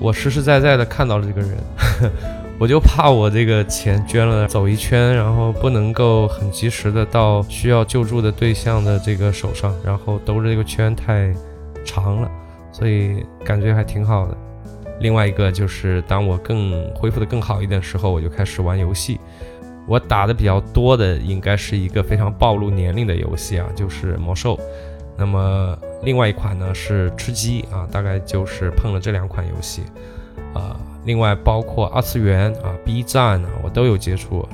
[0.00, 1.56] 我实实在在的看到了这个人。
[2.58, 11.34] 我就怕我这个钱捐了走一圈，然后不能够很及时的到需要救助的对象的这个手上，然后兜着这个圈太
[11.84, 12.30] 长了，
[12.70, 14.36] 所以感觉还挺好的。
[15.02, 19.20] 另外一个就是当我更恢复的更好一点的时候，我就开始玩游戏。
[19.88, 24.58] 我打的比较多的应该是一个非常暴露年龄的游戏啊，就是魔兽。
[25.16, 29.82] 那么另外一款呢是吃鸡啊，大概就是碰了这两款游戏，
[30.54, 30.78] 啊。
[31.04, 34.48] 另外，包括二次元啊、B 站啊，我都有接触，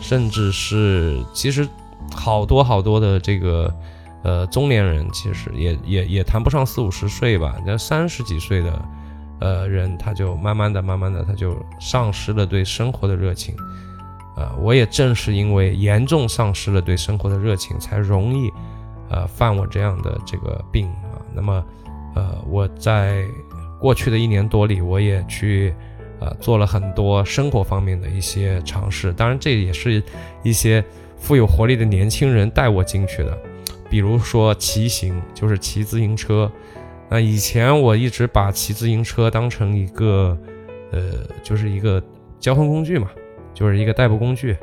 [0.00, 1.66] 甚至是其实
[2.12, 3.72] 好多好多的这个
[4.24, 8.84] 呃中年人，其实也也也谈不上四五十岁吧，那三十几岁的
[9.42, 13.56] 呃人，他就慢慢的、慢慢的，他就丧失了对生活的热情。
[14.36, 18.48] 呃，我也正是因为严重丧失了对生活的热情，才容易
[19.10, 21.18] 呃犯我这样的这个病啊。
[21.34, 21.64] 那么
[22.14, 23.24] 呃，我在
[23.80, 25.74] 过去的一年多里，我也去。
[26.24, 30.00] 呃，做了很多生活方面的一些尝试，当然这也是
[30.44, 30.84] 一些
[31.18, 33.36] 富有活力的年轻人带我进去的，
[33.90, 36.48] 比如说骑行，就是骑自行车。
[37.14, 40.34] 那以前我一直把骑自行车当成一个，
[40.92, 42.02] 呃，就是一个
[42.40, 43.10] 交通工具嘛，
[43.52, 44.56] 就是一个代步工具，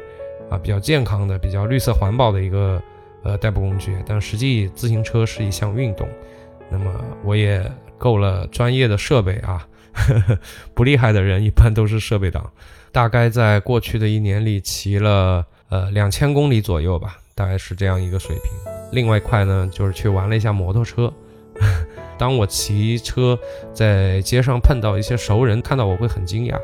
[0.50, 2.82] 啊，比较健康的、比较绿色环保的一个
[3.22, 3.96] 呃代步工具。
[4.04, 6.10] 但实际自行车是一项运动，
[6.72, 6.92] 那么
[7.24, 7.64] 我也
[8.00, 9.68] 购了专业的设备啊。
[9.94, 10.40] 呵 呵
[10.74, 12.52] 不厉害的人一般都是设备党，
[12.92, 18.52] 大概在过去的一年里骑了呃两千公里左右吧，大概是这样一个水平。
[18.92, 21.14] 另外一块呢，就是去玩了一下摩托车。
[22.20, 23.40] 当我骑车
[23.74, 26.56] 在街上碰到一些熟人，看到我会很惊讶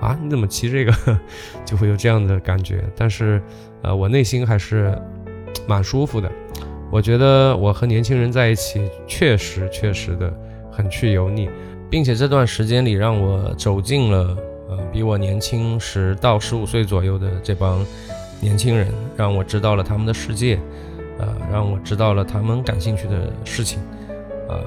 [0.00, 0.92] 啊，你怎么骑这个？
[1.64, 2.84] 就会有这样的感觉。
[2.96, 3.40] 但是
[3.82, 4.94] 呃，我内心还是
[5.66, 6.30] 蛮舒服的。
[6.90, 10.32] 我觉得我和年轻人在一起，确实确实的
[10.70, 11.48] 很去油腻。
[11.90, 14.36] 并且这段时间里，让我走进了
[14.68, 17.84] 呃比我年轻十到十五岁左右的这帮
[18.40, 20.58] 年轻人，让我知道了他们的世界，
[21.18, 23.78] 呃，让我知道了他们感兴趣的事情，
[24.48, 24.60] 呃，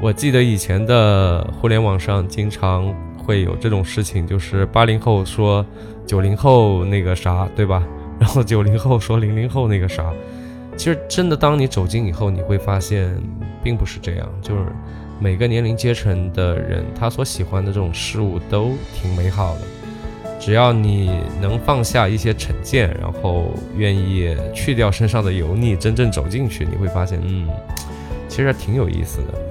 [0.00, 5.64] 我记得以前的互联网上经常会有这种事情，就是八零后说
[6.06, 7.82] 九零后那个啥，对吧？
[8.18, 10.12] 然后九零后说零零后那个啥，
[10.76, 13.16] 其实真的当你走近以后，你会发现
[13.62, 14.60] 并不是这样，就是。
[15.20, 19.62] 每个年龄阶层的人，他所喜欢的这种事物都挺美好的。
[20.38, 27.48] 只要你能放下一些成见，然后愿意去掉身上的油腻，真正走进去，你会发现，嗯，
[28.28, 29.47] 其实还挺有意思的。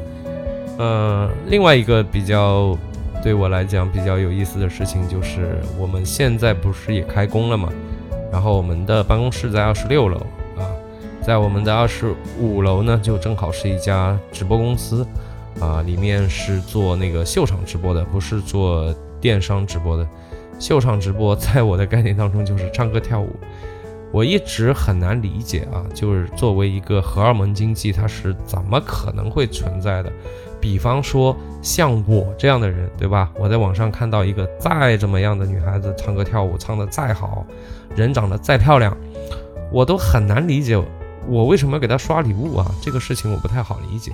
[0.77, 2.77] 呃，另外一个比较
[3.23, 7.71] 对我来讲比较有意思的事情，就是我们现在不是也开工了嘛？
[8.31, 10.17] 然后我们的办公室在二十六楼
[10.57, 10.63] 啊，
[11.21, 15.05] 在我们的二十五楼呢，就正好是一家直播公司。
[15.59, 20.07] 啊，里面是做那个秀场直播的，不是做电商直播的。
[20.59, 23.35] 秀场直播在我的概念当中就是唱歌跳舞。
[24.11, 30.11] 我一直很难理解啊，就是作为一个荷尔蒙经济，它是怎么可能会存在的？
[30.59, 33.31] 比方说像我这样的人，对吧？
[33.37, 37.45] 我在网上看到一个再怎么样的女孩子唱歌跳舞，唱得再好，
[37.95, 38.95] 人长得再漂亮，
[39.71, 40.81] 我都很难理解
[41.27, 42.65] 我为什么要给她刷礼物啊？
[42.81, 44.13] 这个事情我不太好理解。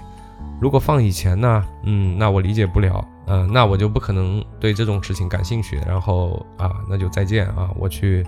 [0.60, 1.64] 如果放以前呢？
[1.84, 3.06] 嗯，那我理解不了。
[3.28, 5.80] 嗯，那我就不可能对这种事情感兴趣。
[5.86, 7.70] 然后啊，那就再见啊！
[7.76, 8.26] 我去，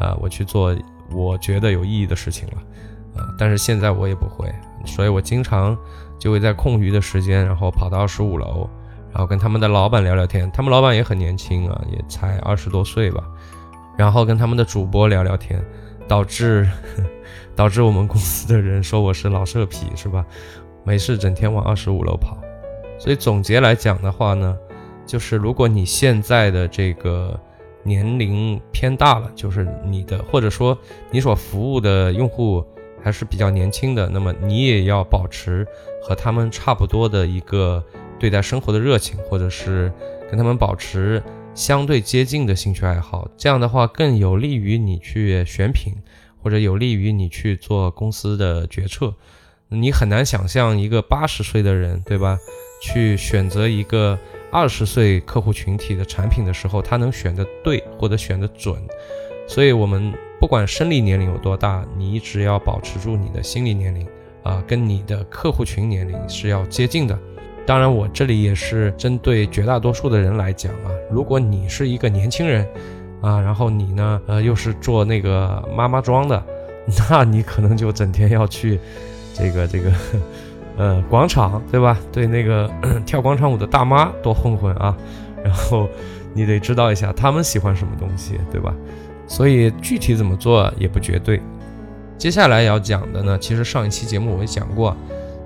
[0.00, 0.74] 啊，我去做
[1.14, 2.54] 我觉得有意义的事情了。
[3.16, 4.52] 啊，但是现在我也不会，
[4.84, 5.78] 所以我经常
[6.18, 8.68] 就会在空余的时间，然后跑到二十五楼，
[9.12, 10.50] 然后跟他们的老板聊聊天。
[10.52, 13.22] 他们老板也很年轻啊，也才二十多岁吧。
[13.96, 15.64] 然后跟他们的主播聊聊天，
[16.08, 16.68] 导致
[17.54, 20.26] 导致我们公司的人说我是老色痞，是吧？
[20.82, 22.36] 没事，整天往二十五楼跑，
[22.98, 24.56] 所以总结来讲的话呢，
[25.06, 27.38] 就是如果你现在的这个
[27.84, 30.76] 年龄偏大了，就是你的或者说
[31.10, 32.64] 你所服务的用户
[33.02, 35.66] 还是比较年轻的，那么你也要保持
[36.02, 37.84] 和他们差不多的一个
[38.18, 39.92] 对待生活的热情，或者是
[40.28, 41.22] 跟他们保持
[41.54, 43.28] 相对接近的兴趣爱好。
[43.36, 45.92] 这样的话更有利于你去选品，
[46.42, 49.14] 或者有利于你去做公司的决策。
[49.68, 52.38] 你很难想象一个八十岁的人，对吧？
[52.82, 54.18] 去选择一个
[54.54, 58.76] 二十岁客户群体的产品的时候，他能选的对或者选的准。
[59.48, 64.06] 所以，我们不管生理年龄有多大，你一直要保持住你的心理年龄
[64.44, 67.18] 啊，跟你的客户群年龄是要接近的。
[67.66, 70.88] 当然，我这里也是针对绝大多数的人来讲啊。
[71.10, 72.64] 如果你是一个年轻人
[73.20, 76.40] 啊，然后你呢，呃，又是做那个妈妈装的，
[77.10, 78.78] 那你可能就整天要去。
[79.36, 79.90] 这个这个，
[80.76, 81.96] 呃，广场对吧？
[82.12, 82.70] 对那个
[83.06, 84.96] 跳广场舞的大妈多混混啊，
[85.44, 85.88] 然后
[86.32, 88.74] 你得知道一下他们喜欢什么东西，对吧？
[89.26, 91.40] 所以具体怎么做也不绝对。
[92.18, 94.96] 接下来要讲的呢，其实上一期节目我也讲过，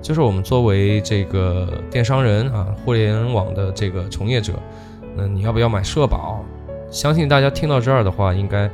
[0.01, 4.53] 就是我们作为这个电商人啊，互联网的这个从业者，
[5.15, 6.43] 那你要不要买社保？
[6.91, 8.69] 相信大家听到这儿的话，应该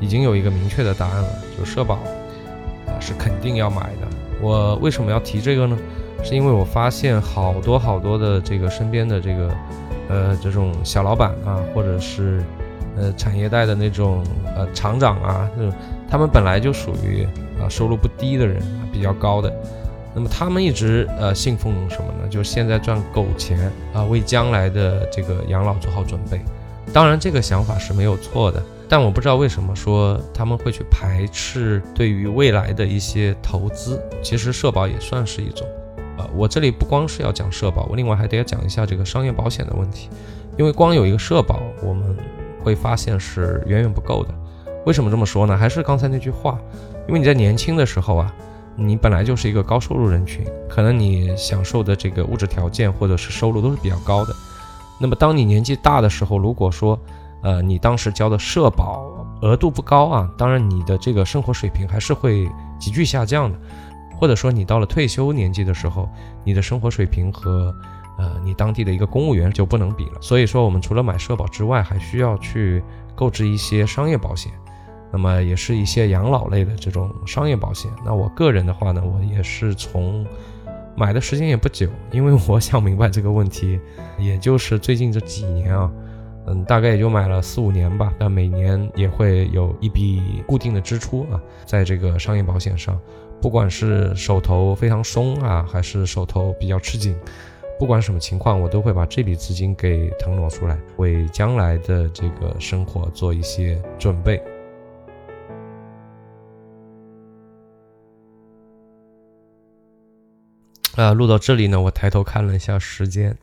[0.00, 4.08] 已经有一个明确的答案了，就社保啊是肯定要买的。
[4.40, 5.78] 我为什么要提这个呢？
[6.22, 9.50] 是因为我发现好多好多的这个身边的这个，
[10.08, 12.42] 呃，这种小老板啊，或者是
[12.96, 14.22] 呃产业带的那种
[14.56, 15.72] 呃厂长啊，那种
[16.08, 17.26] 他们本来就属于
[17.60, 19.52] 啊收入不低的人，比较高的，
[20.14, 22.28] 那么他们一直呃信奉什么呢？
[22.28, 26.40] 就是现在赚够钱啊，为将来的这个养老做好准备。
[26.92, 28.62] 当然，这个想法是没有错的。
[28.88, 35.64] 但我不知道为什么说他们会去排斥对于未来的一些投资，其实社保也算是一种。
[36.20, 40.10] 呃，我这里不光是要讲社保，我另外还得要讲一下这个商业保险的问题，
[40.58, 42.14] 因为光有一个社保，我们
[42.62, 44.34] 会发现是远远不够的。
[44.84, 45.56] 为什么这么说呢？
[45.56, 46.58] 还是刚才那句话，
[47.08, 48.34] 因为你在年轻的时候啊，
[48.76, 54.34] 你本来就是一个高收入人群，可能你享受的这个物质条件或者是收入都是比较高的。
[55.00, 56.98] 那么当你年纪大的时候，如果说
[57.42, 59.02] 呃，你当时交的社保
[59.40, 62.46] 额度不高啊，当然你的这个生活水平还是会
[62.78, 63.58] 急剧下降的，
[64.20, 66.06] 或者说你到了退休年纪的时候，
[66.44, 67.74] 你的生活水平和
[68.18, 70.20] 呃你当地的一个公务员就不能比了。
[70.20, 72.82] 所以说，我们除了买社保之外，还需要去
[73.14, 74.52] 购置一些商业保险，
[75.10, 77.90] 那么也是一些养老类的这种商业保险。
[78.04, 80.26] 那我个人的话呢，我也是从
[80.94, 83.80] 买的时间也不久，因为我想明白这个问题，
[84.18, 85.90] 也就是最近这几年啊。
[86.46, 92.98] 嗯，大概也就买了四五年吧，但每年也会有一笔固定的支出啊，在这个商业保险上，
[93.40, 97.16] 不管是手头非常松啊，还是手头比较吃紧，
[97.78, 104.42] 不管什么情况，我都会把这笔资金给腾挪出来，为将来的这个生活做一些准备。
[110.96, 113.36] 啊，录到这里呢，我抬头看了一下时间。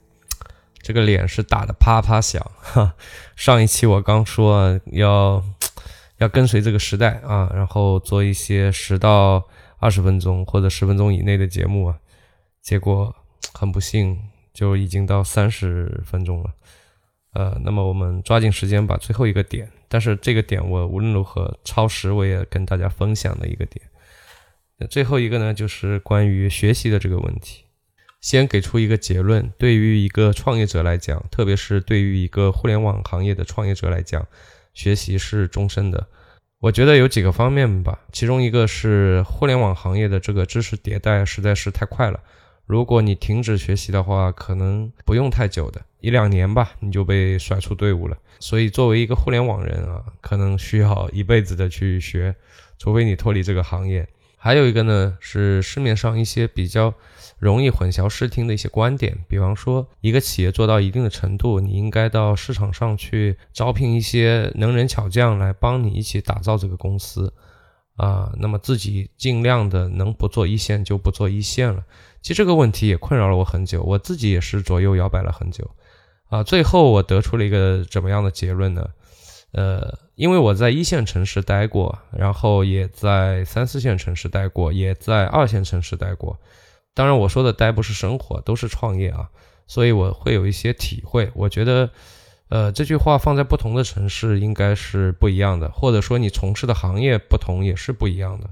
[0.80, 2.94] 这个脸是打的啪啪响，哈。
[3.36, 5.44] 上一期我刚说要
[6.18, 9.44] 要跟随这个时代啊，然后做一些十到
[9.80, 12.00] 二十分钟或者十分钟以内的节目啊，
[12.62, 13.16] 结果
[13.54, 14.20] 很不幸
[14.54, 16.54] 就已经到三十分钟了。
[17.34, 23.86] 呃，那么我们抓紧时间把最后一个点，但是这个点我无论如何超时我也跟大家分享的一个点。
[24.90, 27.66] 最后一个呢，就是关于学习的这个问题。
[28.20, 34.28] 先给出一个结论：对于一个创业者来讲，特别是对于一个互联网行业的创业者来讲，
[34.74, 36.08] 学习是终身的。
[36.60, 42.20] 我觉得有几个方面吧，其中一个是互联网行业的这个知识迭代实在是太快了。
[42.66, 48.18] 如果你停止学习的话，可能不用太久的一两年吧，你就被甩出队伍了。
[48.40, 52.36] 所以，作为一个互联网人啊，可能需要一辈子的去学，
[52.80, 54.08] 除非你脱离这个行业。
[54.36, 56.92] 还有一个呢，是市面上一些比较
[57.38, 67.34] 容易混淆视听的一些观点，比方说，一个企业做到一定的程度，你应该到市场上去招聘一些能人巧匠来帮你一起打造这个公司，
[67.96, 71.84] 啊，那么自己尽量的能不做一线就不做一线了。
[72.22, 75.70] 其实这个问题也困扰了我很久，我自己也是左右摇摆了很久，
[76.30, 78.88] 啊，最后我得出了一个怎么样的结论呢？
[79.52, 79.98] 呃。
[80.18, 86.40] 因为我在一线城市待过，然后也在三四线城市待过，也在二线城市待过。
[86.98, 89.30] 当然，我说的待不是生活，都是创业啊，
[89.68, 91.30] 所以我会有一些体会。
[91.36, 91.92] 我觉得，
[92.50, 98.50] 呃，这句话放在不同的城市应该是不一样的，或者说你从事的行业不同也是不一样的。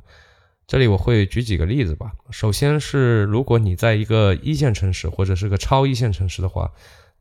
[0.67, 2.11] 这里我会举几个例子吧。
[2.29, 6.71] 首先是如果你在一个一线城市或者是个超一线城市的话，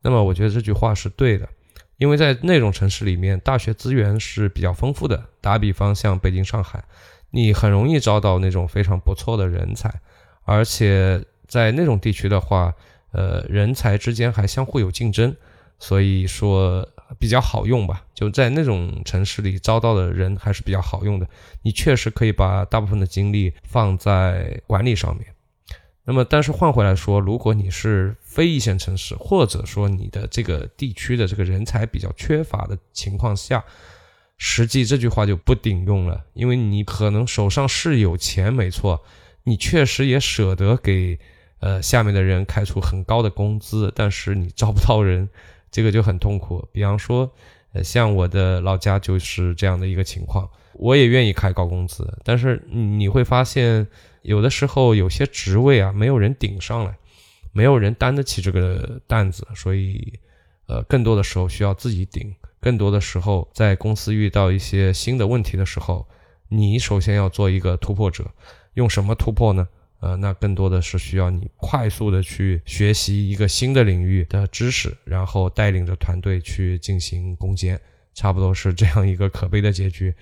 [0.03, 1.49] 那么我觉得这句话是对的。
[1.97, 5.25] 因为在那种城市里面，大学资源是比较丰富的。
[5.41, 6.83] 打比方，像北京、上海，
[7.31, 10.01] 你很容易招到那种非常不错的人才，
[10.45, 12.73] 而且在那种地区的话，
[13.11, 15.35] 呃，人才之间还相互有竞争，
[15.77, 16.87] 所以说
[17.19, 18.05] 比较好用吧。
[18.13, 21.27] 就在那种城市里招到的人还是比较好用的，
[21.61, 25.27] 你确实可以把大部分的精力放在管理上面。
[26.07, 33.65] 那么，但是换回来说，如果你是非一线城市，或者说你的这个地区的这个人才比较缺乏的情况下，
[34.37, 39.03] 实际这句话就不顶用了，因为你可能手上是有钱，没错，
[39.45, 41.17] 你确实也舍得给
[41.59, 45.29] 呃下面的人开出很高的工资，但是你招不到人，
[45.71, 46.67] 这个就很痛苦。
[46.71, 47.31] 比方说，
[47.71, 53.87] 呃，像我的老家就是这样的一个情况，我也愿意开高工资，但是你会发现，
[54.23, 56.97] 有的时候有些职位啊，没有人顶上来，
[57.53, 60.19] 没有人担得起这个担子，所以，
[60.67, 62.35] 呃，更多的时候需要自己顶。
[62.59, 66.07] 更多的时候，在公司遇到一些新的问题的时候，
[66.49, 68.25] 你首先要做一个突破者。
[68.75, 69.67] 用什么突破呢？
[69.99, 77.79] 呃，那更多的是需要你快速的去学习一个新的领域的知识，然后带领着团队去进行攻坚。
[78.13, 80.13] 差不多是这样一个可悲的结局。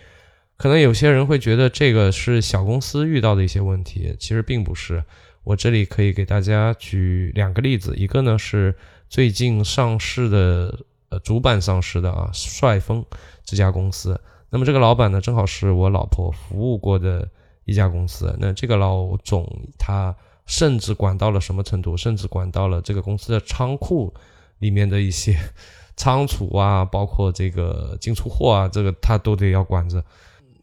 [0.57, 5.03] 可能有些人会觉得这个是小公司遇到的一些问题，其实并不是。
[5.43, 8.73] 我这里可以给大家举两个例子，一个呢是
[9.09, 10.79] 最近上市的
[11.09, 11.19] 呃。
[11.19, 13.05] 主板上市的啊，帅丰
[13.43, 14.19] 这家公司。
[14.49, 17.29] 那么这个老板呢，正好是我老婆服务过的
[17.65, 18.35] 一家公司。
[18.39, 19.47] 那这个老总
[19.77, 21.95] 他甚至管到了什么程度？
[21.97, 24.13] 甚至管到了这个公司的仓库
[24.59, 25.37] 里面的一些
[25.95, 30.03] 仓储啊，包括这个进出货啊，这个他都得要管着。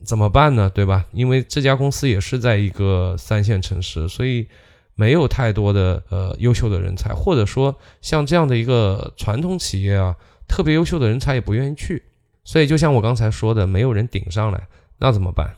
[0.05, 0.71] 怎么办呢？
[0.71, 1.05] 对吧？
[1.13, 4.49] 因为这家公司也是在一个三线城市，所以
[4.95, 10.17] 没有太多的呃优秀的人才，或者说像这样的一个传统企业啊。
[10.49, 12.03] 特别优秀的人才也不愿意去，
[12.43, 14.67] 所以就像我刚才说的，没有人顶上来，
[14.99, 15.55] 那怎么办？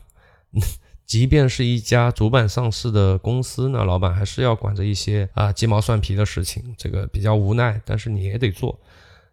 [1.13, 8.79] 即便是一家主板上市的公司，那老板还是要管着一些啊鸡毛蒜皮的事情，这个比较无奈，但是你也得做。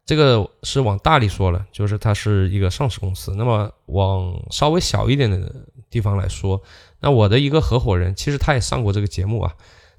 [0.05, 3.35] 这个是往大里说了，就是它是一个上市公司。
[3.35, 5.51] 那么往稍微小一点的
[5.89, 6.61] 地方来说，
[7.01, 9.55] 那我的一个合伙人，其实他也上过这个节目啊。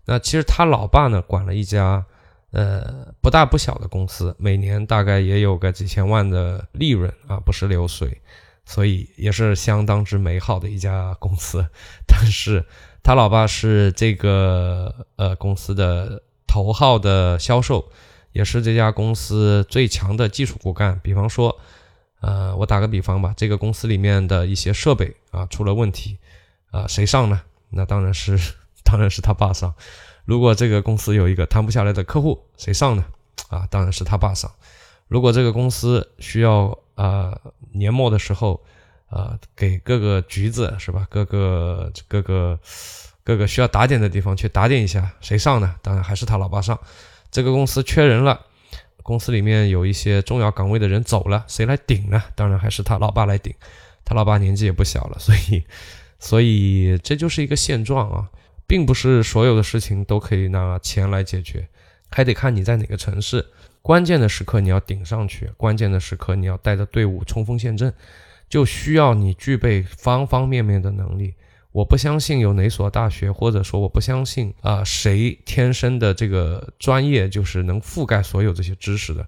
[0.05, 2.05] 那其实他老爸呢，管了一家。
[2.51, 8.21] 呃，不大不小的公司，每年大概也有个几千万的利润啊，不是流水，
[8.65, 11.65] 所以也是相当之美好的一家公司。
[12.07, 12.65] 但是
[13.03, 17.91] 他老爸是这个呃公司的头号的销售，
[18.31, 20.99] 也是这家公司最强的技术骨干。
[21.03, 21.59] 比方说，
[22.19, 26.17] 呃，我打个比方吧，这个公司里面的一些设备啊出了问题，
[26.71, 27.41] 啊，谁上呢？
[27.69, 28.37] 那当然是，
[28.83, 29.73] 当然是他爸上。
[30.25, 33.05] 如果这个公司有一个谈不下来的客户，谁上呢？
[33.49, 34.51] 啊，当然是他爸上。
[35.07, 37.39] 如果这个公司需要啊
[37.73, 38.61] 年末的时候
[39.07, 42.59] 啊给各个局子是吧，各个各个
[43.23, 45.75] 各个需要打点的地方去打点一下，谁上呢？
[45.81, 46.79] 当然还是他老爸上。
[47.31, 48.45] 这个公司缺人了，
[49.03, 52.21] 公司里面有一些重要岗位的人走了，谁来顶呢？
[52.35, 53.53] 当然还是他老爸来顶。
[54.05, 55.63] 他老爸年纪也不小了，所以
[56.19, 58.29] 所以这就是一个现状啊。
[58.67, 61.67] 并不是所有的事情都可以拿钱来解决，
[62.09, 63.45] 还得看你在哪个城市。
[63.81, 67.93] 关键的时刻你要顶上去，关键的时刻你要带着队伍冲锋陷阵，
[68.47, 71.33] 就需要你具备方方面面的能力。
[71.71, 79.25] 我不相信有哪所大学，或者说我不相信啊谁天生的这个专业就是能覆盖所有这些知识的。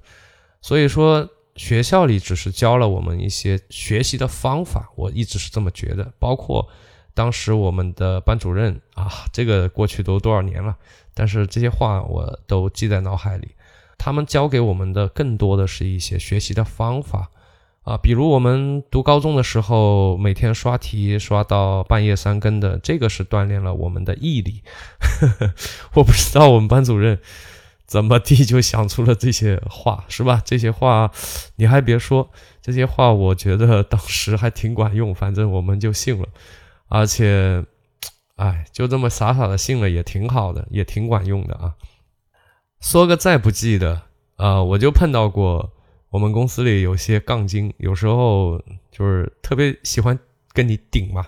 [0.62, 6.68] 所以说学校里只是教了我们一些学习的方法，我一直是这么觉得，包括。
[7.16, 10.76] 当时我们的班主任啊，这个过去都多少年了，
[11.14, 13.50] 但是这些话我都记在脑海里。
[13.98, 17.30] 他们教给我们的更多的是一些学习的方法
[17.84, 24.62] 啊，比如我们读高中的时候，每天刷题刷到半夜三更的，这个是锻炼了我们的毅力。
[25.96, 27.20] 我不知道我们班主任
[27.86, 30.42] 怎么地就想出了这些话，是吧？
[30.46, 31.12] 这些话
[31.58, 32.30] 你还别说，
[32.62, 36.28] 这些话我觉得当时还挺管用，反正我们就信了。
[36.88, 37.66] 而且，
[38.38, 41.74] 哎，就这么傻傻的信了也挺好的，也挺管用的啊。
[42.84, 44.02] 说个再不济的
[44.36, 45.72] 啊，我就碰到过
[46.10, 48.62] 我们公司里有些杠精，有时候
[48.92, 50.20] 就是特别喜欢
[50.52, 51.26] 跟你顶嘛。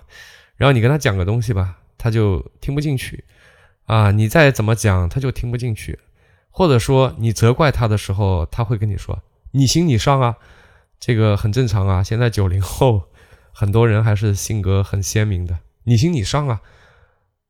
[0.58, 3.24] 然后你跟他讲个东西吧，他就听不进去
[3.86, 4.12] 啊。
[4.12, 5.98] 你再怎么讲，他就听不进去。
[6.50, 10.36] 或者说你责怪他的时候，他会跟你说：“你行你上啊，
[11.00, 13.04] 这个很正常啊。”现在九零后。
[13.58, 16.62] 很多人还是性格很鲜明的，你行你上啊。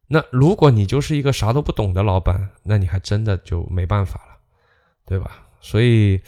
[0.08, 4.38] 那如果你就是一个啥都不懂的老板，那你还真的就没办法了，
[5.06, 5.48] 对吧？
[5.62, 6.22] 所以，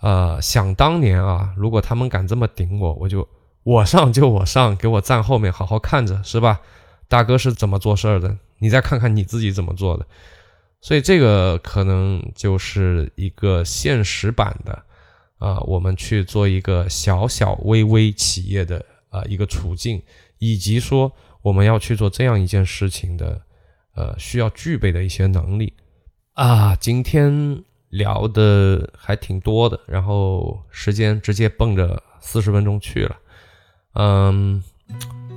[0.00, 3.28] 呃，想当年啊，如果他们敢这么顶我，我就
[3.64, 6.60] 我上 就我上，给我站后面好好看着，是吧？
[7.08, 10.06] 大哥是怎么做事儿的，你再看看你自己怎么做的。
[10.80, 14.82] 所以这个可能就是一个现实版的
[15.38, 20.02] 啊，我们去做一个小小微微企业的啊一个处境，
[20.38, 21.12] 以及说
[21.42, 23.42] 我们要去做这样一件事情的
[23.94, 25.74] 呃需要具备的一些能力
[26.34, 26.74] 啊。
[26.76, 33.16] 今天聊的还挺多的，然后时间直接蹦着四十分钟去了。
[33.94, 34.62] 嗯，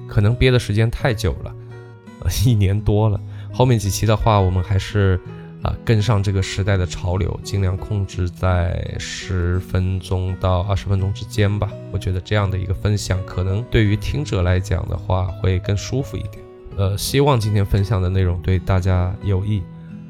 [0.08, 1.54] 可能憋的时间太久了，
[2.46, 3.20] 一年多了。
[3.52, 5.20] 后面几期的话，我们还是
[5.66, 11.70] 啊跟上这个时代的潮流，尽量控制在十分钟到二十分钟之间吧。
[11.92, 16.44] 我觉得这样的一个分享，可能对于听者来讲的话，会更舒服一点。
[16.78, 19.64] 呃，希望今天分享的内容对大家有益。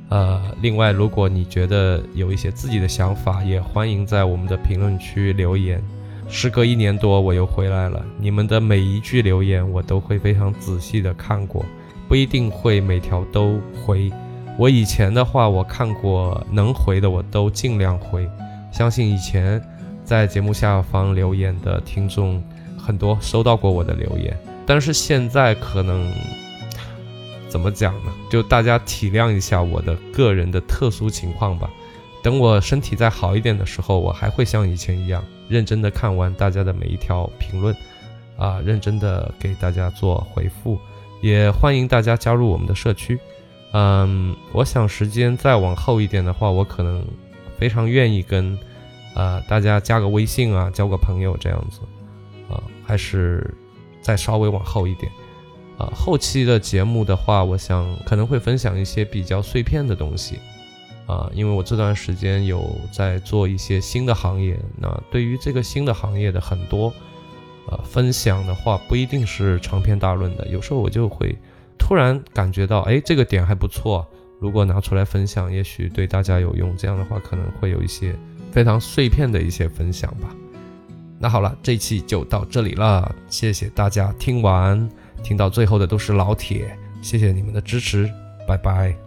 [0.09, 5.83] 呃，另外，如果你觉得有一些自己的想法，也欢迎在我们的评论区留言。
[6.27, 8.03] 时隔一年多，我又回来了。
[8.19, 11.63] 你们的每一句留言，我都会非常仔细的看过，
[12.07, 14.11] 不一定会每条都回。
[14.57, 18.29] 我以前的话，我看过能回的，我都尽量回。
[18.71, 19.61] 相信以前
[20.05, 22.41] 在节目下方留言的听众
[22.77, 24.37] 很多，收到过我的留言。
[24.65, 26.09] 但是现在可能
[27.49, 28.13] 怎么讲呢？
[28.29, 31.69] 就大家体谅一下我的个人的特殊情况吧。
[32.23, 35.23] 等我身体再好一点的时候，我还会像以前一样。
[35.47, 37.75] 认真的看完大家的每一条评论，
[38.37, 40.79] 啊，认真的给大家做回复，
[41.21, 43.19] 也欢迎大家加入我们的社区。
[43.77, 47.05] 嗯，我想时间再往后一点的话，我可能
[47.57, 48.57] 非常愿意跟
[49.13, 51.81] 啊大家加个微信啊，交个朋友这样子。
[52.49, 53.53] 啊，还是
[53.99, 55.11] 再稍微往后一点。
[55.77, 60.39] 啊，后期的节目的话，我想可能会分享一些比较碎片的东西。
[61.05, 66.93] 啊，因为我这段时间有在做一些新的行业，那对于这个新的行业的很多，
[67.67, 71.37] 呃，分享的话不一定是长篇大论的，有时候我就会
[71.77, 74.05] 突然感觉到，哎，这个点还不错，
[74.39, 78.15] 如果拿出来分享，也许对大家有用，这样的话可能会有一些
[78.51, 80.35] 非常碎片的一些分享吧。
[81.19, 84.89] 那好了，这一期就到这里了，谢谢大家听完，
[85.23, 88.09] 听到最后的都是老铁，谢谢你们的支持，
[88.47, 89.04] 拜拜。